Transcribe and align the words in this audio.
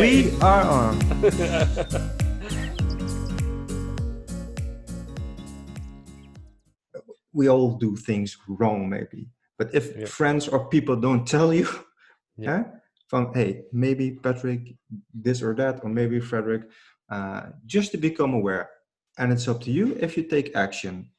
We 0.00 0.32
are 0.40 0.62
on. 0.64 0.98
we 7.32 7.48
all 7.48 7.76
do 7.76 7.96
things 7.96 8.36
wrong, 8.48 8.88
maybe. 8.88 9.28
But 9.58 9.74
if 9.74 9.94
Yeah. 9.96 10.06
friends 10.06 10.48
or 10.48 10.68
people 10.68 10.96
don't 10.96 11.26
tell 11.26 11.52
you, 11.52 11.68
Yeah. 12.36 12.50
yeah. 12.50 12.64
from 13.08 13.34
hey, 13.34 13.64
maybe 13.72 14.12
Patrick, 14.22 14.76
this 15.12 15.42
or 15.42 15.54
that, 15.56 15.84
or 15.84 15.90
maybe 15.90 16.20
Frederick, 16.20 16.62
uh, 17.10 17.50
just 17.66 17.90
to 17.92 17.98
become 17.98 18.32
aware. 18.34 18.70
And 19.18 19.32
it's 19.32 19.48
up 19.48 19.60
to 19.62 19.70
you 19.70 19.96
if 20.00 20.16
you 20.16 20.22
take 20.22 20.54
action. 20.56 21.10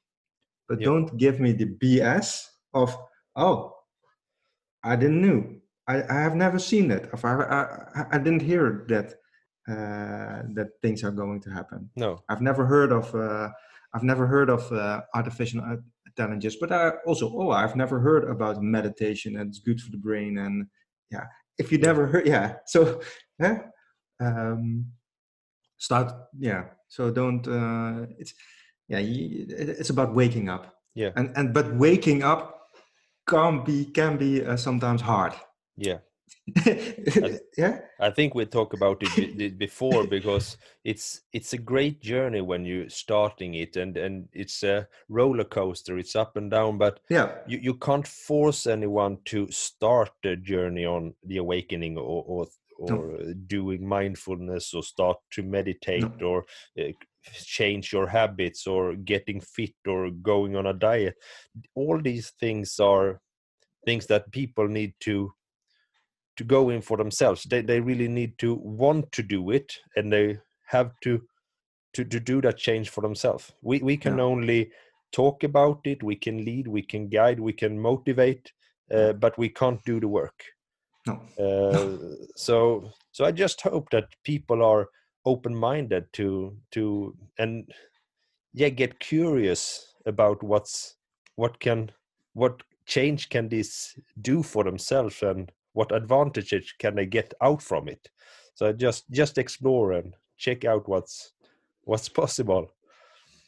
But 0.67 0.79
Yeah. 0.79 0.85
don't 0.85 1.17
give 1.17 1.39
me 1.39 1.51
the 1.51 1.65
BS 1.65 2.49
of, 2.73 2.95
oh, 3.35 3.77
I 4.83 4.95
didn't 4.95 5.21
know. 5.21 5.60
I, 5.91 5.95
I 6.15 6.19
have 6.27 6.35
never 6.35 6.59
seen 6.59 6.85
that. 6.89 7.03
I, 7.23 7.31
I, 7.99 8.05
I- 8.15 8.17
didn't 8.25 8.41
hear 8.51 8.85
that 8.93 9.07
uh, 9.73 10.39
that 10.57 10.69
things 10.83 11.03
are 11.03 11.15
going 11.21 11.39
to 11.45 11.49
happen. 11.59 11.89
No. 11.95 12.11
I've 12.29 12.41
never 12.49 12.63
heard 12.73 12.91
of 12.99 13.05
uh, 13.15 13.49
I've 13.93 14.03
never 14.11 14.25
heard 14.33 14.49
of 14.49 14.63
uh, 14.71 15.01
artificial 15.19 15.59
intelligence, 16.09 16.55
but 16.61 16.71
I 16.71 16.83
also 17.05 17.25
oh 17.41 17.51
I've 17.51 17.75
never 17.75 17.97
heard 18.07 18.23
about 18.35 18.61
meditation 18.61 19.31
and 19.37 19.49
it's 19.49 19.59
good 19.67 19.79
for 19.83 19.91
the 19.91 20.01
brain 20.07 20.37
and 20.37 20.55
yeah 21.13 21.25
if 21.61 21.71
you 21.71 21.77
never 21.89 22.03
heard 22.11 22.25
yeah 22.27 22.47
so 22.73 22.79
yeah 23.39 23.57
um, 24.25 24.85
start 25.77 26.07
yeah 26.39 26.63
so 26.87 27.11
don't 27.11 27.45
uh, 27.47 28.05
it's 28.21 28.33
yeah 28.87 28.99
it's 29.01 29.89
about 29.95 30.15
waking 30.21 30.47
up 30.49 30.63
Yeah. 30.95 31.11
and 31.17 31.27
and 31.37 31.53
but 31.53 31.67
waking 31.75 32.23
up 32.23 32.41
can 33.27 33.63
be 33.63 33.85
can 33.97 34.17
be 34.17 34.31
uh, 34.45 34.57
sometimes 34.57 35.01
hard 35.01 35.33
Yeah. 35.77 35.99
yeah? 37.57 37.79
I 37.99 38.09
think 38.09 38.35
we 38.35 38.45
talked 38.45 38.73
about 38.73 39.01
it 39.03 39.15
be- 39.15 39.33
be- 39.33 39.49
before 39.49 40.07
because 40.07 40.57
it's 40.83 41.21
it's 41.33 41.53
a 41.53 41.57
great 41.57 42.01
journey 42.01 42.41
when 42.41 42.65
you're 42.65 42.89
starting 42.89 43.55
it 43.55 43.75
and 43.75 43.97
and 43.97 44.27
it's 44.33 44.63
a 44.63 44.87
roller 45.09 45.43
coaster. 45.43 45.97
It's 45.97 46.15
up 46.15 46.37
and 46.37 46.49
down, 46.49 46.77
but 46.77 46.99
yeah. 47.09 47.35
you, 47.47 47.59
you 47.59 47.73
can't 47.75 48.07
force 48.07 48.65
anyone 48.67 49.17
to 49.25 49.49
start 49.51 50.11
the 50.23 50.35
journey 50.35 50.85
on 50.85 51.13
the 51.25 51.37
awakening 51.37 51.97
or 51.97 52.23
or, 52.25 52.47
or 52.79 53.15
uh, 53.15 53.33
doing 53.47 53.87
mindfulness 53.87 54.73
or 54.73 54.83
start 54.83 55.17
to 55.31 55.43
meditate 55.43 56.21
or 56.21 56.45
uh, 56.79 56.91
change 57.45 57.93
your 57.93 58.07
habits 58.07 58.65
or 58.67 58.95
getting 58.95 59.39
fit 59.39 59.75
or 59.87 60.09
going 60.09 60.55
on 60.55 60.65
a 60.65 60.73
diet. 60.73 61.15
All 61.75 62.01
these 62.01 62.31
things 62.39 62.79
are 62.79 63.21
things 63.85 64.07
that 64.07 64.31
people 64.31 64.67
need 64.67 64.93
to 65.01 65.33
to 66.41 66.47
go 66.47 66.69
in 66.69 66.81
for 66.81 66.97
themselves. 66.97 67.43
They, 67.43 67.61
they 67.61 67.79
really 67.79 68.07
need 68.07 68.37
to 68.39 68.55
want 68.55 69.11
to 69.11 69.23
do 69.23 69.51
it 69.51 69.77
and 69.95 70.11
they 70.11 70.39
have 70.65 70.91
to 71.01 71.21
to, 71.93 72.05
to 72.05 72.19
do 72.21 72.41
that 72.41 72.57
change 72.57 72.89
for 72.89 73.01
themselves. 73.01 73.53
We 73.61 73.79
we 73.79 73.97
can 73.97 74.17
Yeah. 74.17 74.25
only 74.25 74.71
talk 75.11 75.43
about 75.43 75.79
it 75.85 76.01
we 76.03 76.15
can 76.15 76.37
lead 76.45 76.67
we 76.67 76.81
can 76.81 77.09
guide 77.09 77.39
we 77.39 77.53
can 77.53 77.77
motivate 77.77 78.53
uh, 78.95 79.13
but 79.13 79.37
we 79.37 79.49
can't 79.49 79.83
do 79.85 79.99
the 79.99 80.07
work. 80.07 80.43
No. 81.07 81.13
Uh, 81.37 82.15
so 82.35 82.91
so 83.11 83.25
i 83.25 83.31
just 83.31 83.61
hope 83.61 83.89
that 83.89 84.05
people 84.23 84.63
are 84.63 84.87
open 85.25 85.55
minded 85.55 86.05
to 86.13 86.55
to 86.71 87.15
and 87.39 87.71
yeah 88.53 88.69
get 88.69 88.99
curious 88.99 89.93
about 90.05 90.43
what's 90.43 90.97
what 91.35 91.59
can 91.59 91.91
what 92.33 92.63
change 92.85 93.29
can 93.29 93.49
this 93.49 93.99
do 94.21 94.43
for 94.43 94.63
themselves 94.63 95.23
and 95.23 95.51
what 95.73 95.91
advantages 95.91 96.73
can 96.79 96.95
they 96.95 97.05
get 97.05 97.33
out 97.41 97.61
from 97.61 97.87
it? 97.87 98.09
So 98.55 98.73
just 98.73 99.09
just 99.11 99.37
explore 99.37 99.93
and 99.93 100.15
check 100.37 100.65
out 100.65 100.87
what's 100.87 101.33
what's 101.83 102.09
possible. 102.21 102.71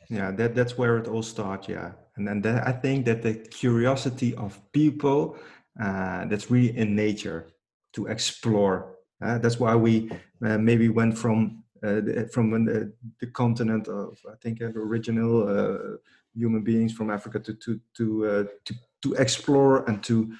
Yeah 0.09 0.31
that 0.31 0.55
that's 0.55 0.77
where 0.77 0.97
it 0.97 1.07
all 1.07 1.23
starts 1.23 1.67
yeah. 1.67 1.91
And 2.15 2.27
then 2.27 2.41
that, 2.41 2.67
i 2.67 2.71
think 2.71 3.05
that 3.05 3.21
the 3.23 3.33
curiosity 3.33 4.35
of 4.35 4.59
people 4.71 5.37
uh, 5.81 6.25
that's 6.25 6.51
really 6.51 6.77
in 6.77 6.95
nature 6.95 7.47
to 7.93 8.07
explore. 8.07 8.95
Uh, 9.21 9.37
that's 9.37 9.59
why 9.59 9.75
we 9.75 10.11
uh, 10.45 10.57
maybe 10.57 10.89
went 10.89 11.17
from 11.17 11.63
uh, 11.83 12.01
the, 12.01 12.29
from 12.31 12.65
the, 12.65 12.93
the 13.19 13.27
continent 13.27 13.87
of 13.87 14.17
i 14.31 14.35
think 14.41 14.61
uh, 14.61 14.67
original 14.75 15.47
uh, 15.47 15.97
human 16.33 16.63
beings 16.63 16.93
from 16.93 17.09
africa 17.09 17.39
to 17.39 17.53
to 17.55 17.79
to 17.93 18.47
to, 18.63 18.73
to 19.01 19.13
explore 19.15 19.83
and 19.89 20.01
to 20.01 20.33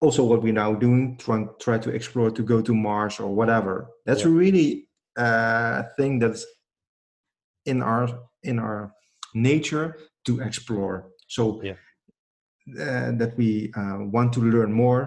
also 0.00 0.24
what 0.24 0.42
we're 0.42 0.52
now 0.52 0.72
doing 0.74 1.16
trying 1.18 1.48
try 1.60 1.78
to 1.78 1.90
explore 1.90 2.30
to 2.30 2.42
go 2.42 2.60
to 2.62 2.74
mars 2.74 3.20
or 3.20 3.34
whatever 3.34 3.88
that's 4.06 4.24
Yeah. 4.24 4.32
really 4.42 4.88
uh, 5.18 5.82
a 5.82 5.86
thing 5.96 6.18
that's 6.18 6.44
in 7.66 7.82
our 7.82 8.08
in 8.42 8.58
our 8.58 8.92
nature 9.34 9.96
to 10.24 10.40
explore 10.40 11.08
so 11.28 11.60
Yeah. 11.62 11.76
uh, 12.78 13.12
that 13.20 13.32
we 13.36 13.70
uh, 13.76 13.98
want 14.16 14.32
to 14.32 14.40
learn 14.40 14.72
more 14.72 15.02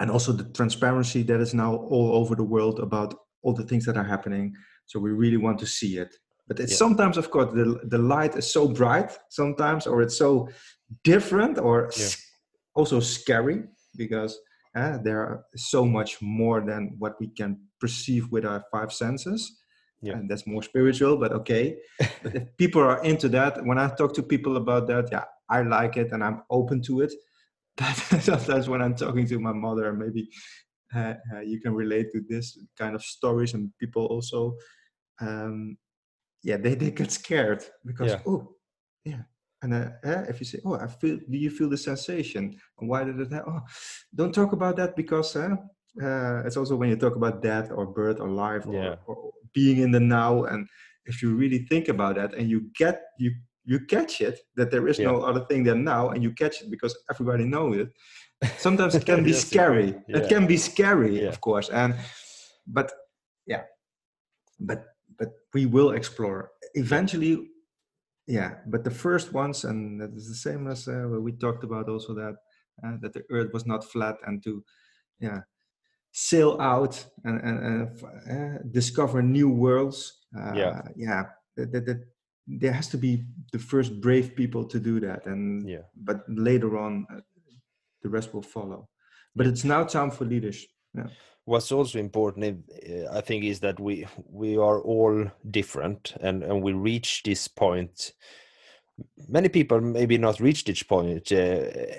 and 0.00 0.10
also 0.10 0.32
the 0.32 0.44
transparency 0.52 1.22
that 1.22 1.40
is 1.40 1.54
now 1.54 1.76
all 1.76 2.08
over 2.20 2.34
the 2.34 2.44
world 2.54 2.80
about 2.80 3.14
all 3.42 3.54
the 3.54 3.64
things 3.64 3.84
that 3.86 3.96
are 3.96 4.08
happening 4.14 4.54
so 4.86 4.98
we 4.98 5.10
really 5.10 5.36
want 5.46 5.58
to 5.60 5.66
see 5.66 5.98
it 5.98 6.10
but 6.48 6.58
it's 6.60 6.72
Yeah. 6.72 6.78
sometimes 6.86 7.16
of 7.16 7.30
course 7.30 7.52
the, 7.54 7.80
the 7.88 7.98
light 7.98 8.34
is 8.36 8.50
so 8.52 8.68
bright 8.68 9.10
sometimes 9.30 9.86
or 9.86 10.02
it's 10.02 10.16
so 10.16 10.48
different 11.04 11.58
or 11.58 11.90
also 12.74 13.00
scary 13.00 13.62
because 13.96 14.38
uh, 14.76 14.98
there 15.04 15.20
are 15.20 15.44
so 15.56 15.84
much 15.84 16.20
more 16.20 16.60
than 16.60 16.94
what 16.98 17.14
we 17.20 17.28
can 17.28 17.58
perceive 17.80 18.30
with 18.32 18.44
our 18.44 18.62
five 18.72 18.92
senses 18.92 19.40
Yeah. 20.02 20.16
and 20.18 20.28
that's 20.28 20.46
more 20.46 20.62
spiritual 20.62 21.16
but 21.22 21.32
okay 21.40 21.64
but 22.22 22.34
if 22.40 22.44
people 22.62 22.82
are 22.82 23.00
into 23.10 23.28
that 23.36 23.52
when 23.68 23.78
i 23.78 23.86
talk 24.00 24.12
to 24.14 24.22
people 24.22 24.54
about 24.62 24.84
that 24.90 25.04
yeah 25.14 25.24
i 25.56 25.58
like 25.62 25.94
it 26.02 26.12
and 26.12 26.22
i'm 26.26 26.38
open 26.50 26.78
to 26.88 26.94
it 27.04 27.12
but 27.80 27.94
sometimes 28.30 28.68
when 28.68 28.82
i'm 28.84 28.94
talking 29.04 29.26
to 29.28 29.38
my 29.48 29.52
mother 29.66 29.92
maybe 30.04 30.22
uh, 30.94 31.14
uh, 31.32 31.40
you 31.50 31.58
can 31.64 31.72
relate 31.74 32.08
to 32.12 32.20
this 32.28 32.46
kind 32.80 32.94
of 32.94 33.02
stories 33.02 33.54
and 33.54 33.72
people 33.82 34.04
also 34.14 34.40
um 35.20 35.76
yeah 36.42 36.58
they, 36.64 36.74
they 36.74 36.90
get 36.90 37.10
scared 37.10 37.62
because 37.88 38.12
Yeah. 38.12 38.20
oh 38.26 38.40
yeah 39.04 39.22
and 39.64 39.72
uh, 39.74 40.22
if 40.32 40.36
you 40.40 40.46
say 40.52 40.58
oh 40.66 40.74
i 40.86 40.86
feel 41.00 41.16
do 41.32 41.36
you 41.46 41.50
feel 41.58 41.70
the 41.74 41.80
sensation? 41.90 42.42
And 42.78 42.84
why 42.90 43.00
did 43.06 43.16
it 43.24 43.32
happen 43.32 43.52
oh 43.56 43.62
don't 44.18 44.34
talk 44.40 44.52
about 44.58 44.74
that 44.80 44.90
because 45.02 45.30
uh, 45.36 45.56
uh, 46.06 46.42
it's 46.46 46.56
also 46.60 46.74
when 46.80 46.90
you 46.92 46.96
talk 47.04 47.16
about 47.16 47.34
death 47.50 47.68
or 47.76 47.84
birth 48.00 48.18
or 48.24 48.28
life 48.46 48.64
or, 48.66 48.74
Yeah. 48.74 48.96
or 49.08 49.16
being 49.58 49.78
in 49.84 49.90
the 49.96 50.00
now. 50.00 50.32
And 50.50 50.60
if 51.10 51.22
you 51.22 51.28
really 51.42 51.60
think 51.70 51.86
about 51.94 52.14
that 52.18 52.30
and 52.38 52.44
you 52.52 52.58
get 52.82 52.96
you 53.24 53.30
you 53.70 53.78
catch 53.94 54.20
it 54.28 54.36
that 54.58 54.68
there 54.72 54.86
is 54.92 54.98
no 54.98 55.14
other 55.28 55.42
thing 55.48 55.62
than 55.68 55.78
now 55.94 56.10
and 56.12 56.20
you 56.24 56.30
catch 56.42 56.56
it 56.62 56.68
because 56.74 56.92
everybody 57.12 57.44
knows 57.54 57.74
it 57.82 57.88
sometimes 58.66 58.92
it 58.94 59.04
can 59.10 59.22
be 59.30 59.34
Yes, 59.36 59.46
scary 59.48 59.88
can. 59.92 60.16
it 60.18 60.24
can 60.32 60.44
be 60.46 60.58
scary 60.70 61.14
Yeah. 61.22 61.28
of 61.34 61.38
course. 61.40 61.68
And 61.80 61.90
but 62.76 62.88
yeah. 63.52 63.62
But 64.68 64.80
but 65.18 65.30
we 65.54 65.62
will 65.74 65.90
explore. 66.00 66.50
Eventually 66.74 67.32
yeah 68.26 68.54
but 68.66 68.84
the 68.84 68.90
first 68.90 69.32
ones 69.32 69.64
and 69.64 70.00
that 70.00 70.12
is 70.14 70.28
the 70.28 70.34
same 70.34 70.66
as 70.66 70.88
uh, 70.88 71.06
we 71.20 71.32
talked 71.32 71.64
about 71.64 71.88
also 71.88 72.14
that 72.14 72.36
uh, 72.84 72.96
that 73.00 73.12
the 73.12 73.22
earth 73.30 73.52
was 73.52 73.66
not 73.66 73.84
flat 73.84 74.16
and 74.26 74.42
to 74.42 74.64
yeah 75.20 75.40
sail 76.12 76.56
out 76.60 77.04
and, 77.24 77.40
and, 77.40 77.98
uh, 78.30 78.58
discover 78.70 79.20
new 79.22 79.48
worlds 79.50 80.26
uh, 80.38 80.54
Yeah. 80.54 80.82
yeah 80.96 81.22
that, 81.56 81.72
that, 81.72 81.86
that 81.86 82.00
there 82.46 82.72
has 82.72 82.88
to 82.88 82.98
be 82.98 83.24
the 83.52 83.58
first 83.58 84.00
brave 84.00 84.34
people 84.36 84.64
to 84.68 84.78
do 84.78 85.00
that 85.00 85.26
and 85.26 85.68
Yeah. 85.68 85.82
but 85.96 86.24
later 86.28 86.78
on 86.78 87.06
uh, 87.12 87.20
the 88.02 88.08
rest 88.08 88.32
will 88.34 88.42
follow 88.42 88.88
but 89.36 89.46
it's 89.46 89.64
now 89.64 89.84
time 89.84 90.10
for 90.10 90.24
leaders 90.24 90.66
yeah 90.94 91.08
what's 91.46 91.72
also 91.72 91.98
important 91.98 92.64
uh, 92.88 93.10
i 93.12 93.20
think 93.20 93.44
is 93.44 93.60
that 93.60 93.78
we 93.80 94.06
we 94.30 94.56
are 94.56 94.80
all 94.80 95.30
different 95.50 96.14
and 96.20 96.42
and 96.42 96.62
we 96.62 96.72
reach 96.72 97.22
this 97.24 97.48
point. 97.48 98.12
Many 99.28 99.48
people 99.48 99.80
maybe 99.80 100.18
not 100.18 100.38
reach 100.38 100.64
this 100.64 100.82
point 100.84 101.32
uh, 101.32 101.36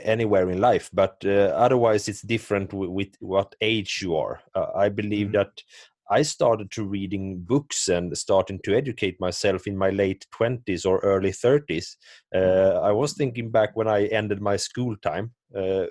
anywhere 0.03 0.49
in 0.49 0.61
life 0.61 0.89
but 0.93 1.17
uh, 1.25 1.51
otherwise 1.65 2.07
it's 2.07 2.21
different 2.21 2.71
with, 2.73 2.89
with 2.89 3.09
what 3.19 3.55
age 3.61 3.99
you 4.01 4.15
are. 4.15 4.39
Uh, 4.53 4.67
i 4.75 4.89
believe 4.89 5.27
Mhm. 5.27 5.33
that 5.33 5.61
i 6.09 6.21
started 6.23 6.71
to 6.71 6.83
reading 6.85 7.39
books 7.41 7.87
and 7.89 8.17
starting 8.17 8.59
to 8.63 8.75
educate 8.75 9.19
myself 9.19 9.67
in 9.67 9.75
my 9.77 9.89
late 9.89 10.25
20s 10.31 10.85
or 10.85 10.99
early 10.99 11.31
30s 11.31 11.97
uh, 12.35 12.79
i 12.89 12.91
was 12.91 13.13
thinking 13.13 13.49
back 13.51 13.75
when 13.75 13.87
i 13.87 14.05
ended 14.05 14.39
my 14.41 14.55
school 14.57 14.95
time 15.01 15.31
uh, 15.57 15.85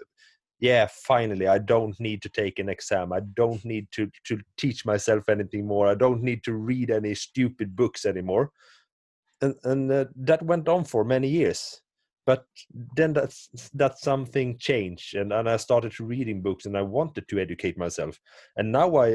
yeah 0.65 0.87
finally 0.91 1.47
i 1.47 1.59
don't 1.59 1.99
need 2.01 2.23
to 2.23 2.29
take 2.29 2.59
an 2.59 2.69
exam. 2.69 3.13
I 3.13 3.21
don't 3.21 3.65
need 3.65 3.87
to 3.93 4.11
to 4.29 4.39
teach 4.57 4.87
myself 4.87 5.29
anything 5.29 5.67
more. 5.67 5.87
I 5.87 5.95
don't 5.95 6.23
need 6.23 6.43
to 6.45 6.55
read 6.55 6.91
any 6.91 7.15
stupid 7.15 7.77
books 7.77 8.05
anymore. 8.07 8.51
And 9.43 9.55
and 9.65 9.93
uh, 9.93 10.05
that 10.17 10.43
went 10.43 10.69
on 10.69 10.85
for 10.85 11.05
many 11.05 11.29
years. 11.29 11.81
But 12.27 12.47
then 12.97 13.13
that's 13.13 13.51
that 13.75 13.99
something 13.99 14.59
changed 14.59 15.15
and, 15.15 15.31
and 15.33 15.47
i 15.49 15.59
started 15.59 16.01
reading 16.01 16.41
books 16.43 16.65
and 16.67 16.77
i 16.77 16.83
wanted 16.83 17.29
to 17.29 17.39
educate 17.39 17.77
myself. 17.77 18.19
And 18.57 18.73
now 18.73 18.89
i 18.97 19.09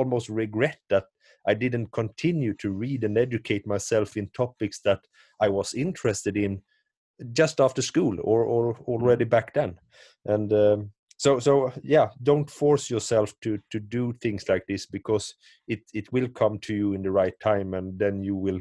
almost 0.00 0.28
regret 0.28 0.78
that 0.90 1.06
i 1.50 1.54
didn't 1.54 1.90
continue 2.00 2.54
to 2.54 2.70
read 2.70 3.04
and 3.04 3.18
educate 3.18 3.66
myself 3.66 4.16
in 4.16 4.28
topics 4.30 4.78
that 4.84 5.00
i 5.40 5.48
was 5.48 5.74
interested 5.74 6.36
in 6.36 6.62
just 7.32 7.60
after 7.60 7.82
school 7.82 8.16
or 8.22 8.44
or 8.44 8.76
already 8.86 9.24
back 9.24 9.54
then. 9.54 9.78
And 10.24 10.52
um, 10.52 10.90
so 11.16 11.38
so 11.38 11.72
yeah 11.82 12.08
don't 12.22 12.50
force 12.50 12.90
yourself 12.90 13.32
to 13.40 13.58
to 13.70 13.78
do 13.78 14.12
things 14.20 14.48
like 14.48 14.64
this 14.66 14.86
because 14.86 15.34
it 15.68 15.80
it 15.92 16.12
will 16.12 16.28
come 16.28 16.58
to 16.58 16.74
you 16.74 16.92
in 16.92 17.02
the 17.02 17.10
right 17.10 17.38
time 17.40 17.74
and 17.74 17.98
then 17.98 18.22
you 18.22 18.34
will 18.34 18.60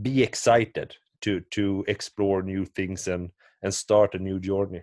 be 0.00 0.22
excited 0.22 0.96
to 1.20 1.40
to 1.50 1.84
explore 1.88 2.42
new 2.42 2.64
things 2.64 3.08
and 3.08 3.30
and 3.62 3.74
start 3.74 4.14
a 4.14 4.18
new 4.18 4.38
journey. 4.38 4.82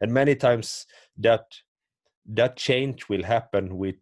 And 0.00 0.12
many 0.12 0.34
times 0.34 0.86
that 1.18 1.44
that 2.26 2.56
change 2.56 3.08
will 3.08 3.22
happen 3.22 3.76
with 3.76 3.96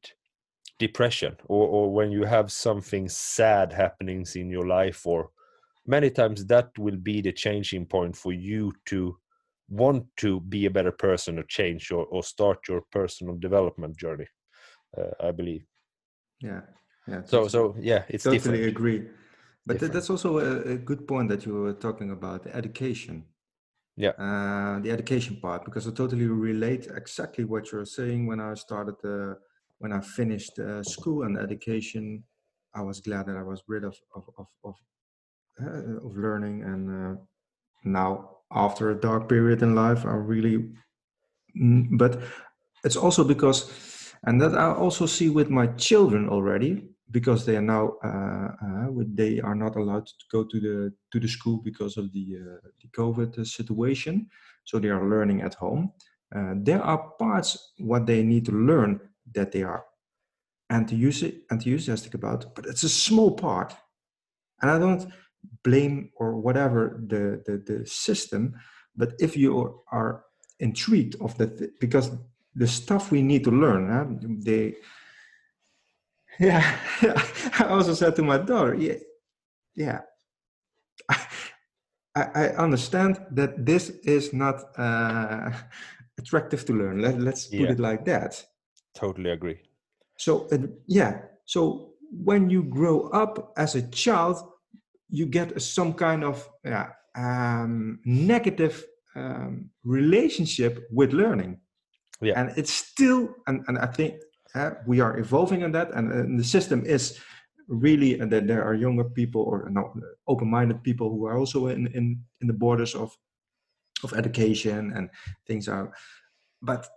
depression 0.78 1.36
or, 1.46 1.66
or 1.66 1.92
when 1.92 2.10
you 2.10 2.24
have 2.24 2.50
something 2.50 3.08
sad 3.08 3.72
happenings 3.72 4.36
in 4.36 4.48
your 4.48 4.66
life 4.66 5.06
or 5.06 5.30
many 5.86 6.10
times 6.10 6.46
that 6.46 6.70
will 6.78 6.96
be 6.96 7.20
the 7.20 7.32
changing 7.32 7.86
point 7.86 8.16
for 8.16 8.32
you 8.32 8.72
to 8.86 9.16
want 9.68 10.04
to 10.16 10.40
be 10.40 10.66
a 10.66 10.70
better 10.70 10.92
person 10.92 11.38
or 11.38 11.44
change 11.44 11.90
or, 11.90 12.04
or 12.06 12.22
start 12.22 12.58
your 12.68 12.82
personal 12.92 13.36
development 13.36 13.96
journey 13.96 14.26
uh, 14.98 15.28
i 15.28 15.30
believe. 15.30 15.64
Yeah 16.40 16.62
yeah 17.08 17.22
so 17.24 17.48
so 17.48 17.74
yeah 17.80 18.04
it's 18.08 18.24
totally 18.24 18.38
different. 18.38 18.66
agree. 18.76 19.08
But 19.64 19.74
different. 19.74 19.94
that's 19.94 20.10
also 20.10 20.38
a, 20.38 20.72
a, 20.72 20.76
good 20.76 21.06
point 21.06 21.28
that 21.28 21.46
you 21.46 21.54
were 21.54 21.72
talking 21.72 22.10
about 22.10 22.46
education. 22.48 23.24
Yeah. 23.96 24.10
Uh, 24.10 24.80
the 24.80 24.90
education 24.90 25.36
part 25.40 25.64
because 25.64 25.86
i 25.86 25.90
totally 25.92 26.26
relate 26.26 26.88
exactly 26.94 27.44
what 27.44 27.70
you're 27.70 27.84
saying. 27.84 28.26
When 28.26 28.40
i 28.40 28.54
started 28.54 28.96
uh, 29.04 29.34
when 29.78 29.92
i 29.92 30.00
finished 30.00 30.58
uh, 30.58 30.82
school 30.82 31.24
and 31.24 31.36
education 31.36 32.24
i 32.74 32.80
was 32.80 33.00
glad 33.00 33.26
that 33.26 33.36
i 33.36 33.42
was 33.42 33.62
rid 33.68 33.84
of 33.84 33.96
of 34.16 34.24
of, 34.38 34.46
of, 34.64 34.76
uh, 35.60 36.06
of 36.06 36.16
learning 36.16 36.62
and 36.62 36.90
uh, 36.90 37.20
now 37.84 38.30
after 38.52 38.90
a 38.90 39.00
dark 39.00 39.28
period 39.28 39.62
in 39.62 39.74
life 39.74 40.04
i 40.06 40.12
really 40.12 40.70
mm, 41.60 41.86
but 41.98 42.20
it's 42.84 42.96
also 42.96 43.24
because 43.24 43.70
and 44.24 44.40
that 44.40 44.54
i 44.54 44.72
also 44.72 45.06
see 45.06 45.28
with 45.28 45.50
my 45.50 45.66
children 45.76 46.28
already 46.28 46.92
because 47.12 47.44
they 47.44 47.56
are 47.56 47.62
now 47.62 47.92
uh, 48.02 48.48
uh, 48.64 49.04
they 49.14 49.40
are 49.40 49.54
not 49.54 49.76
allowed 49.76 50.06
to 50.06 50.24
go 50.32 50.44
to 50.44 50.58
the 50.60 50.92
to 51.12 51.20
the 51.20 51.28
school 51.28 51.60
because 51.62 51.96
of 51.96 52.10
the 52.12 52.38
uh, 52.40 52.68
the 52.80 52.88
covid 52.96 53.46
situation. 53.46 54.26
So 54.64 54.78
they 54.78 54.88
are 54.88 55.08
learning 55.08 55.42
at 55.42 55.54
home. 55.54 55.92
Uh, 56.34 56.54
there 56.56 56.82
are 56.82 57.12
parts 57.18 57.72
what 57.78 58.06
they 58.06 58.22
need 58.22 58.46
to 58.46 58.52
learn 58.52 59.00
that 59.34 59.52
they 59.52 59.62
are 59.62 59.84
enthusiastic 60.70 62.14
about 62.14 62.54
but 62.54 62.64
it's 62.66 62.82
a 62.82 62.88
small 62.88 63.32
part. 63.36 63.74
And 64.62 64.70
i 64.70 64.78
don't 64.78 65.06
blame 65.64 66.10
or 66.16 66.36
whatever 66.36 67.02
the, 67.06 67.42
the, 67.46 67.62
the 67.66 67.86
system 67.86 68.54
but 68.96 69.12
if 69.20 69.36
you 69.36 69.82
are 69.90 70.24
intrigued 70.60 71.16
of 71.20 71.36
that 71.38 71.58
th- 71.58 71.70
because 71.80 72.10
the 72.54 72.66
stuff 72.66 73.10
we 73.10 73.22
need 73.22 73.44
to 73.44 73.50
learn 73.50 73.88
huh? 73.88 74.06
they 74.44 74.74
yeah 76.40 76.76
i 77.58 77.64
also 77.64 77.94
said 77.94 78.14
to 78.16 78.22
my 78.22 78.38
daughter 78.38 78.74
yeah 78.74 78.94
yeah 79.74 80.00
I, 82.14 82.22
I 82.34 82.48
understand 82.56 83.18
that 83.30 83.64
this 83.64 83.88
is 84.04 84.32
not 84.34 84.78
uh, 84.78 85.50
attractive 86.18 86.64
to 86.66 86.74
learn 86.74 87.00
Let, 87.00 87.18
let's 87.18 87.46
put 87.46 87.60
yeah. 87.60 87.72
it 87.72 87.80
like 87.80 88.04
that 88.04 88.44
totally 88.94 89.30
agree 89.30 89.60
so 90.18 90.46
uh, 90.52 90.58
yeah 90.86 91.22
so 91.46 91.94
when 92.10 92.50
you 92.50 92.62
grow 92.62 93.08
up 93.08 93.52
as 93.56 93.74
a 93.74 93.82
child 93.90 94.51
you 95.12 95.26
get 95.26 95.60
some 95.60 95.92
kind 95.92 96.24
of 96.24 96.48
yeah, 96.64 96.88
um, 97.14 98.00
negative 98.04 98.84
um, 99.14 99.70
relationship 99.84 100.88
with 100.90 101.12
learning. 101.12 101.60
Yeah. 102.20 102.40
And 102.40 102.52
it's 102.56 102.72
still, 102.72 103.34
and, 103.46 103.62
and 103.68 103.78
I 103.78 103.86
think 103.86 104.14
uh, 104.54 104.70
we 104.86 105.00
are 105.00 105.18
evolving 105.18 105.64
on 105.64 105.72
that, 105.72 105.92
and, 105.94 106.10
and 106.10 106.40
the 106.40 106.44
system 106.44 106.84
is 106.86 107.20
really 107.68 108.18
and 108.18 108.30
that 108.32 108.46
there 108.46 108.64
are 108.64 108.74
younger 108.74 109.04
people 109.04 109.42
or 109.42 109.68
no, 109.70 109.94
open-minded 110.26 110.82
people 110.82 111.10
who 111.10 111.26
are 111.26 111.38
also 111.38 111.68
in, 111.68 111.86
in, 111.88 112.20
in 112.40 112.46
the 112.46 112.52
borders 112.52 112.94
of 112.94 113.16
of 114.04 114.12
education 114.14 114.92
and 114.96 115.08
things 115.46 115.68
are 115.68 115.92
but 116.60 116.88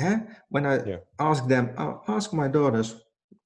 eh, 0.00 0.18
when 0.48 0.66
i 0.66 0.84
yeah. 0.84 0.96
ask 1.20 1.46
them 1.46 1.70
I'll 1.78 2.02
ask 2.08 2.32
my 2.32 2.48
daughters 2.48 2.96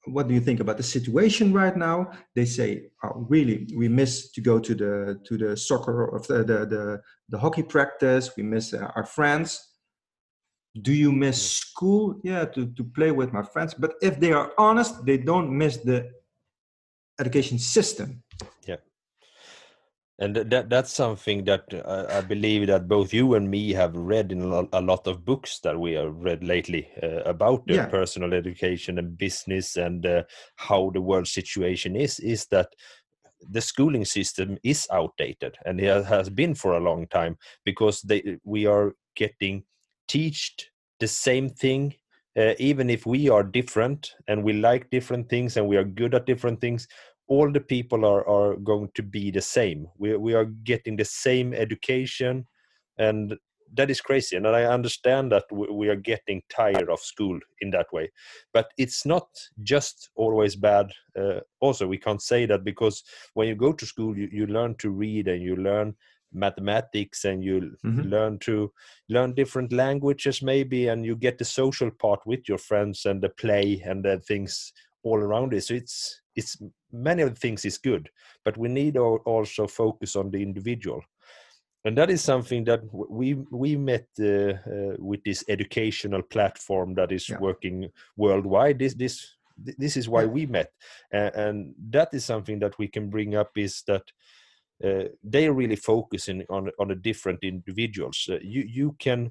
what 0.07 0.27
do 0.29 0.35
you 0.35 0.41
think 0.41 0.61
about 0.61 0.77
the 0.77 0.83
situation 0.83 1.53
right 1.53 1.77
now? 1.77 2.11
They 2.35 2.45
say, 2.45 2.91
oh, 3.05 3.27
really, 3.29 3.69
we 3.77 3.89
miss 3.89 4.33
to 4.33 4.41
go 4.41 4.59
to 4.59 4.75
the 4.75 5.21
to 5.25 5.39
the 5.39 5.57
soccer 5.57 6.07
or 6.07 6.21
the 6.21 6.39
the 6.39 6.67
the, 6.67 7.01
the 7.29 7.39
hockey 7.39 7.63
practice. 7.63 8.37
We 8.37 8.43
miss 8.43 8.75
uh, 8.75 8.91
our 8.97 9.05
friends. 9.05 9.69
Do 10.81 10.93
you 10.93 11.13
miss 11.13 11.53
school? 11.53 12.21
Yeah, 12.25 12.47
to, 12.47 12.67
to 12.67 12.85
play 12.85 13.11
with 13.13 13.33
my 13.33 13.43
friends. 13.43 13.75
But 13.75 13.95
if 14.01 14.19
they 14.19 14.33
are 14.33 14.53
honest, 14.59 15.05
they 15.05 15.19
don't 15.19 15.57
miss 15.57 15.77
the 15.77 16.11
education 17.21 17.59
system. 17.59 18.22
And 20.23 20.37
that 20.37 20.71
that's 20.71 20.93
something 20.93 21.43
that 21.47 21.65
uh, 21.75 22.07
I 22.09 22.21
believe 22.21 22.69
that 22.69 22.87
both 22.87 23.13
you 23.13 23.35
and 23.35 23.51
me 23.51 23.73
have 23.73 23.97
read 23.97 24.31
in 24.31 24.41
a 24.43 24.81
lot 24.81 25.09
of 25.09 25.25
books 25.25 25.59
that 25.65 25.81
we 25.81 25.95
have 25.95 26.15
read 26.15 26.45
lately 26.45 26.89
uh, 27.03 27.23
about 27.25 27.65
yeah. 27.67 27.87
personal 27.87 28.33
education 28.33 29.01
and 29.01 29.19
business 29.19 29.77
and 29.77 30.07
uh, 30.07 30.23
how 30.55 30.91
the 30.95 31.01
world 31.01 31.27
situation 31.27 31.97
is 31.97 32.21
is 32.21 32.47
that 32.53 32.69
the 33.51 33.61
schooling 33.61 34.05
system 34.05 34.59
is 34.63 34.87
outdated 34.93 35.57
and 35.67 35.81
it 35.81 36.05
has 36.05 36.31
been 36.31 36.55
for 36.55 36.75
a 36.75 36.85
long 36.89 37.09
time 37.09 37.37
because 37.65 38.01
they 38.03 38.39
we 38.45 38.65
are 38.65 38.95
getting 39.17 39.65
taught 40.07 40.69
the 41.01 41.09
same 41.09 41.49
thing 41.49 41.93
uh, 42.39 42.55
even 42.59 42.89
if 42.89 43.07
we 43.07 43.29
are 43.29 43.43
different 43.43 44.13
and 44.29 44.45
we 44.45 44.53
like 44.53 44.89
different 44.91 45.29
things 45.29 45.57
and 45.57 45.67
we 45.67 45.77
are 45.77 45.85
good 45.85 46.15
at 46.15 46.27
different 46.27 46.61
things 46.61 46.87
all 47.29 47.51
the 47.51 47.61
people 47.61 48.05
are 48.05 48.27
are 48.29 48.57
going 48.57 48.91
to 48.95 49.03
be 49.03 49.31
the 49.31 49.41
same. 49.41 49.87
We 49.99 50.17
we 50.17 50.35
are 50.35 50.45
getting 50.45 50.97
the 50.97 51.05
same 51.05 51.55
education 51.55 52.47
and 52.99 53.37
that 53.75 53.91
is 53.91 54.01
crazy 54.01 54.37
and 54.37 54.47
i 54.47 54.65
understand 54.65 55.33
that 55.33 55.45
we 55.51 55.89
are 55.89 55.97
getting 55.97 56.43
tired 56.51 56.91
of 56.91 57.01
school 57.01 57.39
in 57.61 57.71
that 57.71 57.87
way. 57.93 58.11
But 58.53 58.69
it's 58.77 59.07
not 59.07 59.29
just 59.63 60.11
always 60.15 60.57
bad 60.57 60.93
uh, 61.19 61.41
also 61.61 61.87
we 61.87 61.99
can't 61.99 62.23
say 62.23 62.47
that 62.47 62.65
because 62.65 63.03
when 63.35 63.49
you 63.49 63.55
go 63.55 63.73
to 63.73 63.87
school 63.87 64.17
you, 64.17 64.29
you 64.31 64.47
learn 64.47 64.75
to 64.77 64.91
read 64.91 65.29
and 65.29 65.43
you 65.43 65.57
learn 65.57 65.95
mathematics 66.35 67.25
and 67.25 67.45
you 67.45 67.73
mm-hmm. 67.85 68.03
learn 68.03 68.39
to 68.39 68.73
learn 69.09 69.35
different 69.35 69.73
languages 69.73 70.43
maybe 70.43 70.89
and 70.89 71.05
you 71.05 71.15
get 71.17 71.39
the 71.39 71.45
social 71.45 71.91
part 71.91 72.21
with 72.27 72.49
your 72.49 72.59
friends 72.59 73.05
and 73.07 73.23
the 73.23 73.29
play 73.29 73.83
and 73.85 74.05
the 74.05 74.19
things 74.21 74.73
all 75.03 75.19
around 75.19 75.53
it 75.53 75.63
so 75.63 75.75
it's 75.75 76.22
it's 76.37 76.57
many 76.93 77.23
of 77.23 77.31
the 77.31 77.41
things 77.41 77.65
is 77.65 77.79
good 77.79 78.09
but 78.45 78.57
we 78.57 78.69
need 78.69 78.95
to 78.95 79.01
also 79.01 79.67
focus 79.67 80.17
on 80.17 80.31
the 80.31 80.43
individual 80.43 81.03
and 81.85 81.99
that 81.99 82.11
is 82.11 82.23
something 82.23 82.65
that 82.65 82.81
we 82.93 83.35
we 83.51 83.77
met 83.77 84.07
uh, 84.21 84.25
uh, 84.25 84.97
with 84.99 85.23
this 85.25 85.45
educational 85.49 86.23
platform 86.23 86.95
that 86.95 87.13
is 87.13 87.29
yeah. 87.29 87.39
working 87.39 87.91
worldwide 88.17 88.79
this 88.79 88.95
this 88.95 89.35
this 89.57 89.97
is 89.97 90.09
why 90.09 90.23
yeah. 90.23 90.29
we 90.29 90.47
met 90.47 90.73
uh, 91.13 91.31
and 91.35 91.75
that 91.91 92.09
is 92.13 92.25
something 92.25 92.59
that 92.59 92.79
we 92.79 92.89
can 92.89 93.11
bring 93.11 93.35
up 93.35 93.51
is 93.57 93.83
that 93.87 94.03
uh, 94.85 95.05
they 95.23 95.49
really 95.49 95.77
focusing 95.77 96.45
on 96.49 96.71
on 96.79 96.89
the 96.89 96.95
different 96.95 97.41
individuals 97.43 98.29
uh, 98.31 98.39
you 98.43 98.63
you 98.63 98.97
can 98.99 99.31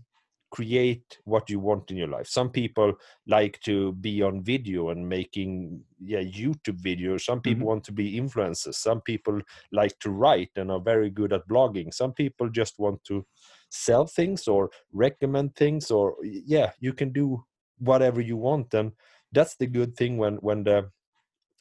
create 0.51 1.17
what 1.23 1.49
you 1.49 1.59
want 1.59 1.89
in 1.89 1.97
your 1.97 2.09
life. 2.09 2.27
Some 2.27 2.49
people 2.49 2.93
like 3.25 3.59
to 3.61 3.93
be 3.93 4.21
on 4.21 4.43
video 4.43 4.89
and 4.89 5.07
making 5.07 5.81
yeah 5.99 6.19
youtube 6.19 6.81
videos. 6.81 7.21
Some 7.21 7.41
people 7.41 7.61
mm-hmm. 7.61 7.67
want 7.67 7.83
to 7.85 7.91
be 7.91 8.19
influencers. 8.19 8.75
Some 8.75 9.01
people 9.01 9.41
like 9.71 9.97
to 9.99 10.11
write 10.11 10.51
and 10.57 10.69
are 10.69 10.79
very 10.79 11.09
good 11.09 11.33
at 11.33 11.47
blogging. 11.47 11.93
Some 11.93 12.13
people 12.13 12.49
just 12.49 12.77
want 12.79 13.03
to 13.05 13.25
sell 13.69 14.05
things 14.05 14.47
or 14.47 14.69
recommend 14.91 15.55
things 15.55 15.89
or 15.89 16.15
yeah 16.23 16.71
you 16.79 16.93
can 16.93 17.11
do 17.11 17.43
whatever 17.79 18.21
you 18.21 18.37
want. 18.37 18.73
And 18.73 18.91
that's 19.31 19.55
the 19.55 19.67
good 19.67 19.95
thing 19.95 20.17
when 20.17 20.35
when 20.35 20.63
the 20.63 20.91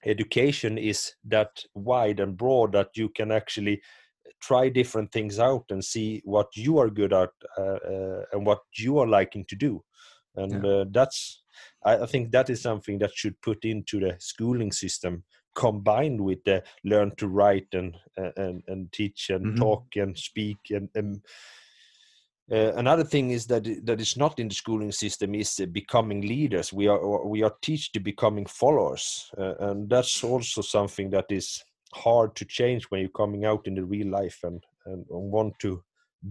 education 0.04 0.78
is 0.78 1.12
that 1.24 1.62
wide 1.74 2.20
and 2.20 2.36
broad 2.36 2.72
that 2.72 2.88
you 2.94 3.08
can 3.10 3.30
actually 3.30 3.82
try 4.40 4.68
different 4.68 5.10
things 5.12 5.38
out 5.38 5.64
and 5.70 5.84
see 5.84 6.20
what 6.24 6.48
you 6.56 6.78
are 6.78 6.90
good 6.90 7.12
at 7.12 7.30
uh, 7.58 7.62
uh, 7.62 8.22
and 8.32 8.46
what 8.46 8.60
you 8.76 8.98
are 8.98 9.06
liking 9.06 9.44
to 9.46 9.56
do 9.56 9.82
and 10.36 10.64
yeah. 10.64 10.70
uh, 10.70 10.84
that's 10.90 11.42
I, 11.84 11.98
I, 11.98 12.06
think 12.06 12.30
that 12.30 12.50
is 12.50 12.62
something 12.62 12.98
that 12.98 13.14
should 13.14 13.40
put 13.42 13.64
into 13.64 14.00
the 14.00 14.16
schooling 14.18 14.72
system 14.72 15.24
combined 15.54 16.20
with 16.20 16.42
the 16.44 16.62
learn 16.84 17.14
to 17.16 17.28
write 17.28 17.68
and 17.72 17.96
and 18.16 18.62
and 18.68 18.92
teach 18.92 19.30
and 19.30 19.46
Mhm. 19.46 19.58
talk 19.58 19.84
and 19.96 20.16
speak 20.16 20.58
and, 20.70 20.88
and 20.94 21.22
uh, 22.52 22.72
another 22.74 23.04
thing 23.04 23.30
is 23.30 23.46
that 23.46 23.64
that 23.84 24.00
is 24.00 24.16
not 24.16 24.40
in 24.40 24.48
the 24.48 24.54
schooling 24.54 24.90
system 24.90 25.34
is 25.34 25.60
uh, 25.60 25.66
becoming 25.66 26.20
leaders. 26.22 26.72
We 26.72 26.88
are 26.88 27.24
we 27.24 27.44
are 27.44 27.54
teach 27.62 27.92
to 27.92 28.00
becoming 28.00 28.46
followers, 28.46 29.30
uh, 29.38 29.54
and 29.60 29.88
that's 29.88 30.24
also 30.24 30.60
something 30.60 31.10
that 31.10 31.26
is 31.30 31.62
hard 31.94 32.34
to 32.36 32.44
change 32.44 32.84
when 32.84 33.00
you're 33.00 33.10
coming 33.10 33.44
out 33.44 33.66
in 33.66 33.74
the 33.74 33.84
real 33.84 34.08
life 34.08 34.38
and 34.44 34.64
and, 34.86 35.04
want 35.08 35.58
to 35.58 35.82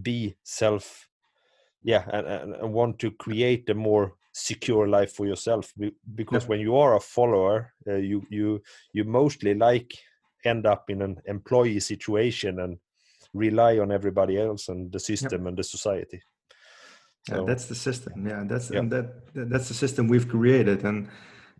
be 0.02 0.36
self, 0.42 1.08
yeah, 1.82 2.04
and, 2.12 2.26
and, 2.26 2.54
and 2.54 2.72
want 2.72 2.98
to 2.98 3.10
create 3.12 3.68
a 3.70 3.74
more 3.74 4.14
secure 4.32 4.88
life 4.88 5.12
for 5.12 5.26
yourself. 5.26 5.72
Because 6.14 6.42
Yep. 6.44 6.48
when 6.48 6.60
you 6.60 6.76
are 6.76 6.96
a 6.96 7.00
follower, 7.00 7.72
uh, 7.86 7.94
you 7.94 8.26
you 8.30 8.62
you 8.92 9.04
mostly 9.04 9.54
like 9.54 9.92
end 10.44 10.66
up 10.66 10.90
in 10.90 11.02
an 11.02 11.20
employee 11.26 11.80
situation 11.80 12.60
and 12.60 12.78
rely 13.34 13.78
on 13.78 13.92
everybody 13.92 14.38
else 14.38 14.68
and 14.72 14.92
the 14.92 14.98
system 15.00 15.46
and 15.46 15.56
the 15.56 15.64
society. 15.64 16.20
Yeah, 17.28 17.44
that's 17.46 17.66
the 17.66 17.74
system. 17.74 18.26
Yeah, 18.26 18.44
that's 18.48 18.70
Yeah. 18.70 18.80
and 18.80 18.90
that 18.92 19.32
that- 19.34 19.48
that's 19.50 19.68
the 19.68 19.74
system 19.74 20.08
we've 20.08 20.28
created, 20.28 20.84
and 20.84 21.08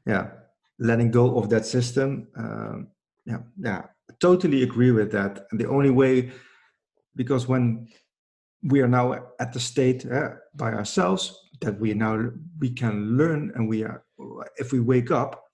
yeah, 0.07 0.31
letting 0.79 1.11
go 1.13 1.39
of 1.39 1.49
that 1.51 1.67
system. 1.67 2.29
Um, 2.37 2.89
yeah, 3.31 3.39
yeah, 3.59 3.83
totally 4.21 4.63
agree 4.63 4.91
with 4.91 5.13
that. 5.13 5.47
And 5.51 5.61
the 5.61 5.69
only 5.69 5.91
way, 5.91 6.33
because 7.17 7.47
when 7.49 7.89
we 8.63 8.81
are 8.81 8.89
now 8.89 9.15
at 9.39 9.53
the 9.53 9.61
state 9.61 10.05
uh, 10.11 10.31
by 10.55 10.73
ourselves 10.73 11.35
that 11.61 11.79
we 11.79 11.95
now 11.95 12.31
we 12.59 12.71
can 12.71 13.17
learn, 13.17 13.53
and 13.55 13.69
we 13.69 13.85
are 13.85 14.05
if 14.57 14.73
we 14.73 14.81
wake 14.81 15.11
up, 15.11 15.45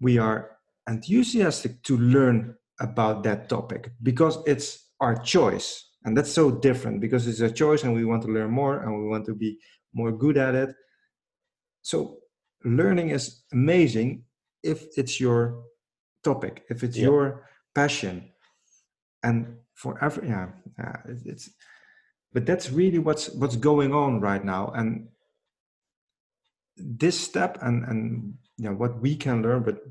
we 0.00 0.18
are 0.18 0.50
enthusiastic 0.88 1.82
to 1.84 1.96
learn 1.96 2.56
about 2.80 3.22
that 3.22 3.48
topic 3.48 3.90
because 4.02 4.38
it's 4.46 4.90
our 5.00 5.14
choice 5.14 5.90
and 6.04 6.16
that's 6.16 6.32
so 6.32 6.50
different 6.50 7.00
because 7.00 7.26
it's 7.26 7.40
a 7.40 7.50
choice 7.50 7.84
and 7.84 7.94
we 7.94 8.04
want 8.04 8.22
to 8.22 8.28
learn 8.28 8.50
more 8.50 8.82
and 8.82 9.02
we 9.02 9.08
want 9.08 9.24
to 9.24 9.34
be 9.34 9.58
more 9.94 10.10
good 10.10 10.36
at 10.36 10.54
it 10.54 10.70
so 11.82 12.16
learning 12.64 13.10
is 13.10 13.44
amazing 13.52 14.24
if 14.62 14.86
it's 14.96 15.20
your 15.20 15.62
topic 16.22 16.64
if 16.70 16.82
it's 16.82 16.96
Yeah. 16.96 17.04
your 17.04 17.46
passion 17.74 18.30
and 19.22 19.58
for 19.74 20.02
every 20.04 20.28
yeah, 20.28 20.48
yeah 20.78 20.96
it- 21.08 21.26
it's 21.26 21.50
but 22.32 22.46
that's 22.46 22.70
really 22.70 22.98
what's 22.98 23.30
what's 23.34 23.56
going 23.56 23.92
on 23.94 24.20
right 24.20 24.44
now 24.44 24.68
and 24.74 25.08
this 26.76 27.18
step 27.20 27.58
and 27.62 27.84
and 27.84 28.34
you 28.56 28.64
know 28.68 28.74
what 28.74 29.00
we 29.00 29.14
can 29.16 29.42
learn 29.42 29.62
but 29.62 29.82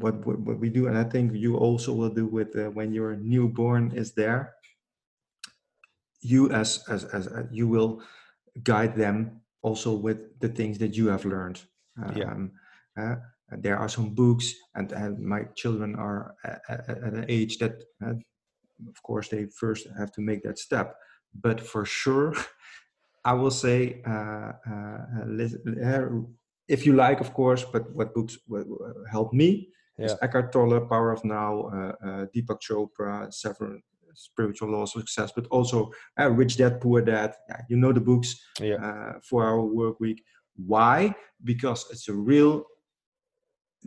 what 0.00 0.14
what, 0.26 0.38
what 0.40 0.58
we 0.58 0.70
do 0.70 0.86
and 0.88 0.96
i 0.96 1.04
think 1.04 1.32
you 1.34 1.56
also 1.56 1.92
will 1.92 2.10
do 2.10 2.26
with 2.26 2.56
uh, 2.56 2.70
when 2.70 2.92
your 2.92 3.16
newborn 3.16 3.92
is 3.92 4.12
there 4.14 4.54
you 6.20 6.50
as 6.50 6.82
as 6.88 7.04
as 7.04 7.26
uh, 7.28 7.44
you 7.50 7.68
will 7.68 8.02
guide 8.62 8.96
them 8.96 9.40
also 9.62 9.92
with 9.94 10.38
the 10.40 10.48
things 10.48 10.78
that 10.78 10.96
you 10.96 11.08
have 11.08 11.24
learned 11.24 11.60
Yeah. 12.14 12.30
um, 12.32 12.52
uh, 12.96 13.16
and 13.50 13.62
there 13.62 13.78
are 13.78 13.88
some 13.88 14.14
books 14.14 14.52
and, 14.74 14.92
and 14.92 15.18
my 15.18 15.44
children 15.54 15.94
are 15.96 16.34
at, 16.44 16.60
at, 16.88 16.98
an 17.02 17.24
age 17.28 17.58
that 17.58 17.82
uh, 18.04 18.14
of 18.88 19.02
course 19.02 19.28
they 19.28 19.46
first 19.58 19.86
have 19.98 20.12
to 20.12 20.20
make 20.20 20.42
that 20.42 20.58
step 20.58 20.96
but 21.34 21.60
for 21.60 21.84
sure 21.84 22.34
i 23.24 23.32
will 23.32 23.50
say 23.50 24.02
uh, 24.06 24.52
uh, 24.70 24.98
uh, 25.84 26.08
if 26.68 26.84
you 26.86 26.92
like 26.94 27.20
of 27.20 27.32
course 27.32 27.64
but 27.72 27.90
what 27.94 28.14
books 28.14 28.38
helped 29.10 29.34
me 29.34 29.68
is 29.98 30.12
Yeah. 30.12 30.18
eckhart 30.22 30.52
tolle 30.52 30.80
power 30.92 31.12
of 31.12 31.24
now 31.24 31.52
uh, 31.76 31.94
uh, 32.06 32.22
deepak 32.34 32.60
chopra 32.60 33.32
seven 33.32 33.82
spiritual 34.14 34.70
laws 34.70 34.96
of 34.96 35.02
success 35.02 35.30
but 35.36 35.46
also 35.50 35.90
rich 36.40 36.56
dad 36.56 36.80
poor 36.80 37.02
dad 37.02 37.34
yeah, 37.48 37.60
you 37.70 37.76
know 37.76 37.92
the 37.92 38.00
books 38.00 38.30
Yeah. 38.60 38.80
uh, 38.84 39.12
four 39.28 39.42
hour 39.48 39.62
work 39.62 40.00
week 40.00 40.20
why 40.56 41.14
because 41.44 41.86
it's 41.90 42.08
a 42.08 42.14
real 42.14 42.64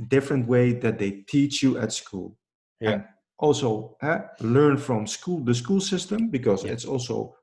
different 0.08 0.48
way 0.48 0.74
that 0.74 0.98
they 0.98 1.12
teach 1.27 1.62
you 1.63 1.77
at 1.77 1.91
school 1.94 2.38
Yeah. 2.82 2.91
and 2.91 3.03
also 3.38 3.98
uh, 4.01 4.20
learn 4.39 4.77
from 4.77 5.08
school 5.08 5.44
the 5.44 5.53
school 5.53 5.82
system 5.82 6.29
because 6.29 6.63
Yeah. 6.65 6.74
it's 6.74 6.86
also 6.86 7.36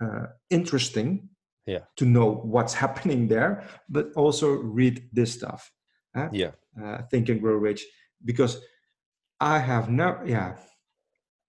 uh, 0.00 0.26
interesting 0.50 1.28
Yeah. 1.66 1.84
to 1.96 2.04
know 2.04 2.42
what's 2.44 2.74
happening 2.84 3.28
there 3.28 3.62
but 3.88 4.06
also 4.16 4.48
read 4.76 5.08
this 5.12 5.32
stuff 5.32 5.72
uh, 6.16 6.28
Yeah. 6.32 6.52
uh, 6.82 7.02
think 7.10 7.28
and 7.28 7.40
grow 7.40 7.56
rich 7.56 7.84
because 8.24 8.58
i 9.40 9.58
have 9.58 9.90
never 9.90 10.24
yeah 10.26 10.56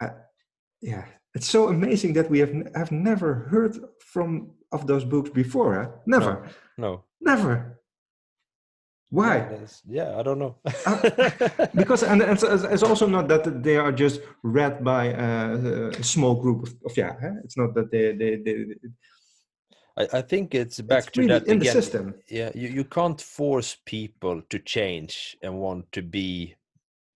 uh, 0.02 0.10
yeah 0.82 1.06
it's 1.36 1.50
so 1.50 1.68
amazing 1.70 2.14
that 2.14 2.30
we 2.30 2.40
have 2.40 2.54
have 2.76 2.92
never 2.92 3.48
heard 3.52 3.78
from 4.00 4.52
of 4.72 4.86
those 4.88 5.06
books 5.06 5.30
before 5.30 5.74
huh? 5.76 5.90
never 6.06 6.50
No. 6.78 7.04
never 7.22 7.75
why 9.10 9.48
Yeah, 9.88 10.08
yeah, 10.12 10.20
I 10.20 10.24
don't 10.24 10.40
know. 10.40 10.56
because 11.76 12.04
and 12.04 12.22
it's, 12.22 12.44
it's 12.44 12.84
also 12.84 13.08
not 13.08 13.28
that 13.28 13.64
they 13.64 13.78
are 13.78 13.92
just 13.92 14.22
read 14.44 14.84
by 14.84 15.14
uh, 15.14 15.92
a 16.00 16.04
small 16.04 16.36
group 16.36 16.64
of, 16.64 16.74
of 16.86 16.98
yeah 16.98 17.14
huh? 17.22 17.34
it's 17.44 17.58
not 17.58 17.74
that 17.76 17.92
they 17.92 18.14
they, 18.14 18.36
they 18.38 18.76
I, 19.98 20.18
I 20.18 20.22
think 20.22 20.54
it's 20.56 20.82
back 20.82 21.06
it's 21.08 21.12
to 21.14 21.22
really 21.22 21.34
that 21.34 21.48
in 21.48 21.60
the 21.60 21.66
system 21.66 22.14
Yeah, 22.30 22.52
you, 22.56 22.70
you 22.70 22.84
can't 22.84 23.22
force 23.22 23.78
people 23.86 24.42
to 24.50 24.60
change 24.60 25.38
and 25.44 25.60
want 25.60 25.92
to 25.92 26.02
be 26.02 26.56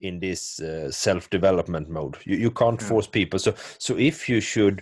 in 0.02 0.20
this 0.20 0.60
uh, 0.62 0.92
self-development 0.92 1.90
mode. 1.90 2.18
You, 2.26 2.38
you 2.38 2.52
can't 2.52 2.80
Yeah. 2.82 2.88
force 2.88 3.08
people. 3.08 3.40
So 3.40 3.54
so 3.80 3.98
if 3.98 4.30
you 4.30 4.42
should 4.42 4.82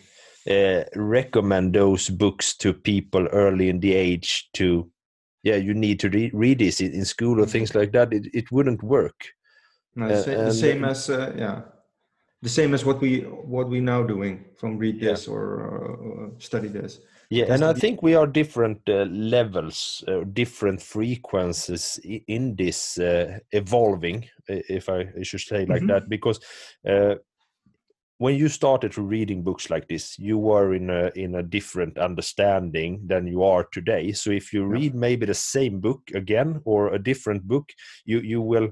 uh, 0.49 0.83
recommend 0.95 1.73
those 1.73 2.09
books 2.09 2.55
to 2.57 2.73
people 2.73 3.27
early 3.31 3.69
in 3.69 3.79
the 3.79 3.93
age 3.95 4.49
to 4.53 4.91
yeah 5.47 5.59
you 5.67 5.73
need 5.85 5.97
to 5.99 6.09
re- 6.17 6.31
read 6.43 6.57
this 6.59 6.77
in, 6.81 7.05
school 7.05 7.35
or 7.41 7.45
Mhm. 7.45 7.51
things 7.53 7.71
like 7.79 7.91
that 7.97 8.07
it, 8.17 8.25
it 8.39 8.47
wouldn't 8.55 8.81
work 8.97 9.19
No, 9.99 10.07
the, 10.07 10.13
Uh, 10.13 10.25
the 10.25 10.41
and- 10.49 10.63
same 10.65 10.81
as 10.91 11.09
uh, 11.09 11.33
yeah 11.43 11.57
the 12.45 12.49
same 12.59 12.71
as 12.77 12.81
what 12.87 12.97
we 13.01 13.11
what 13.55 13.67
we 13.73 13.79
now 13.93 14.01
doing 14.13 14.35
from 14.59 14.71
read 14.83 14.95
Yeah. 14.95 15.11
this 15.11 15.27
or 15.33 15.43
uh, 15.67 16.27
study 16.39 16.69
this 16.79 16.93
Yeah, 17.29 17.53
and 17.53 17.63
I 17.63 17.73
think 17.73 18.01
we 18.03 18.15
are 18.19 18.27
different 18.41 18.79
uh, 18.89 19.05
levels, 19.35 20.03
uh, 20.07 20.23
different 20.33 20.81
frequencies 20.81 21.99
in 22.27 22.55
this 22.55 22.97
uh, 22.97 23.39
evolving, 23.51 24.19
if 24.47 24.87
I, 24.87 24.99
should 25.23 25.41
say 25.41 25.65
like 25.65 25.83
Mhm. 25.83 25.87
that, 25.87 26.03
because 26.09 26.39
uh, 26.91 27.15
when 28.19 28.35
you 28.35 28.49
started 28.49 28.97
reading 28.97 29.43
books 29.43 29.69
like 29.69 29.87
this, 29.87 30.17
you 30.17 30.37
were 30.37 30.73
in 30.73 30.89
a 30.89 31.11
in 31.15 31.35
a 31.35 31.43
different 31.43 31.97
understanding 31.97 33.01
than 33.05 33.27
you 33.27 33.43
are 33.43 33.65
today. 33.71 34.11
So 34.13 34.31
if 34.31 34.53
you 34.53 34.65
read 34.65 34.95
maybe 34.95 35.25
the 35.25 35.33
same 35.33 35.79
book 35.79 36.01
again 36.13 36.61
or 36.65 36.93
a 36.93 36.99
different 37.03 37.43
book, 37.47 37.69
you 38.05 38.19
you 38.19 38.41
will 38.41 38.69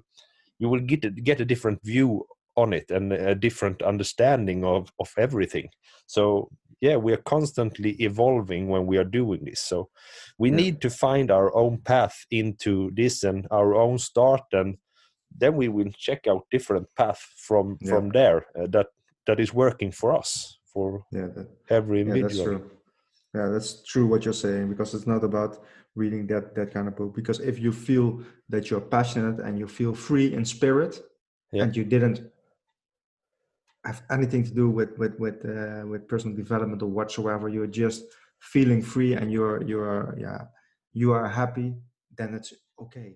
you 0.59 0.69
will 0.69 0.79
get 0.81 1.05
a, 1.05 1.09
get 1.09 1.41
a 1.41 1.45
different 1.45 1.79
view 1.83 2.25
on 2.55 2.73
it 2.73 2.89
and 2.89 3.13
a 3.13 3.35
different 3.35 3.81
understanding 3.81 4.63
of 4.65 4.89
of 4.99 5.13
everything. 5.17 5.69
So 6.07 6.49
yeah 6.81 6.97
we 6.97 7.13
are 7.13 7.23
constantly 7.23 7.91
evolving 8.03 8.67
when 8.67 8.85
we 8.85 8.97
are 8.97 9.09
doing 9.19 9.41
this 9.45 9.61
so 9.61 9.89
we 10.37 10.49
Yeah. 10.49 10.57
need 10.57 10.81
to 10.81 10.89
find 10.89 11.31
our 11.31 11.49
own 11.55 11.77
path 11.77 12.15
into 12.29 12.91
this 12.95 13.23
and 13.23 13.47
our 13.49 13.73
own 13.75 13.97
start 13.97 14.43
and 14.51 14.77
then 15.41 15.55
we 15.55 15.67
will 15.69 15.91
check 15.97 16.27
out 16.27 16.47
different 16.51 16.87
path 16.95 17.21
from 17.47 17.77
Yeah. 17.79 17.89
from 17.89 18.09
there 18.09 18.45
uh, 18.59 18.67
that 18.75 18.87
that 19.27 19.39
is 19.39 19.53
working 19.53 19.91
for 19.91 20.13
us 20.15 20.59
for 20.73 21.05
yeah 21.11 21.27
that, 21.35 21.47
every 21.69 21.99
yeah 21.99 22.05
that's 22.05 22.17
individual. 22.17 22.45
true. 22.59 22.71
Yeah 23.33 23.47
that's 23.53 23.83
true 23.83 24.05
what 24.07 24.23
you're 24.25 24.41
saying 24.47 24.69
because 24.69 24.93
it's 24.93 25.07
not 25.07 25.23
about 25.23 25.63
reading 25.95 26.27
that 26.27 26.55
that 26.55 26.73
kind 26.73 26.87
of 26.87 26.95
book 26.95 27.13
because 27.15 27.39
if 27.39 27.59
you 27.59 27.71
feel 27.71 28.07
that 28.49 28.69
you're 28.69 28.81
passionate 28.97 29.39
and 29.45 29.57
you 29.59 29.67
feel 29.67 29.93
free 29.93 30.27
in 30.33 30.43
spirit 30.45 30.93
Yeah. 31.51 31.63
and 31.63 31.75
you 31.77 31.83
didn't 31.85 32.17
have 33.85 34.01
anything 34.09 34.43
to 34.43 34.51
do 34.61 34.69
with 34.69 34.91
with 34.97 35.13
with 35.19 35.37
uh, 35.45 35.83
with 35.91 36.07
personal 36.07 36.35
development 36.35 36.81
or 36.81 36.89
whatsoever 36.99 37.45
you're 37.49 37.73
just 37.83 38.03
feeling 38.39 38.81
free 38.81 39.13
and 39.19 39.31
you're 39.31 39.57
you're 39.63 40.15
yeah 40.25 40.41
you 40.93 41.13
are 41.13 41.27
happy 41.27 41.73
then 42.17 42.33
it's 42.33 42.53
okay. 42.83 43.09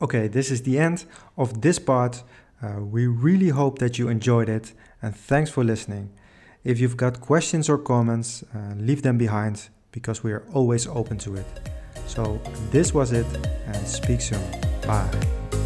Okay 0.00 0.28
this 0.28 0.50
is 0.50 0.62
the 0.62 0.78
end 0.78 1.04
of 1.36 1.60
this 1.60 1.78
part. 1.78 2.22
Uh, 2.62 2.80
we 2.96 3.06
really 3.06 3.48
hope 3.48 3.78
that 3.78 3.98
you 3.98 4.08
enjoyed 4.08 4.48
it 4.48 4.72
and 5.02 5.16
thanks 5.16 5.50
for 5.50 5.64
listening. 5.64 6.10
If 6.64 6.78
you've 6.80 6.96
got 6.96 7.20
questions 7.20 7.68
or 7.68 7.78
comments 7.78 8.44
uh, 8.54 8.74
leave 8.76 9.02
them 9.02 9.18
behind 9.18 9.68
because 9.90 10.22
we 10.22 10.32
are 10.32 10.44
always 10.52 10.86
open 10.86 11.18
to 11.18 11.36
it. 11.36 11.46
So 12.06 12.40
this 12.70 12.94
was 12.94 13.12
it 13.12 13.26
and 13.66 13.86
speak 13.86 14.20
soon. 14.20 14.42
Bye 14.86 15.61